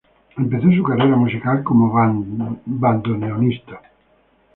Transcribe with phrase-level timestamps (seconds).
[0.35, 1.93] Empezó su carrera musical como
[2.65, 3.83] bandoneonista.